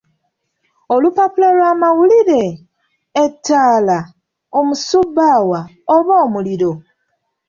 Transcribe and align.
"Olupapula 0.93 1.47
lw’amawulire, 1.57 2.43
ettaala, 3.23 3.97
omusubbaawa 4.59 5.59
oba 5.95 6.13
omuliro?" 6.25 6.71